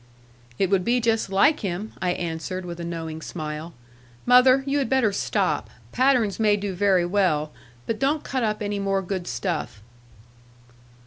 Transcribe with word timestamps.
'It 0.57 0.67
would 0.71 0.83
be 0.83 0.99
just 0.99 1.29
like 1.29 1.59
him,' 1.59 1.93
I 2.01 2.13
answered, 2.13 2.65
with 2.65 2.79
a 2.79 2.83
knowing 2.83 3.21
smile: 3.21 3.75
'Mother, 4.25 4.63
you 4.65 4.79
had 4.79 4.89
better 4.89 5.13
stop. 5.13 5.69
Patterns 5.91 6.39
may 6.39 6.57
do 6.57 6.73
very 6.73 7.05
well; 7.05 7.51
but 7.85 7.99
don't 7.99 8.23
cut 8.23 8.41
up 8.41 8.63
any 8.63 8.79
more 8.79 9.03
good 9.03 9.27
stuff.' 9.27 9.83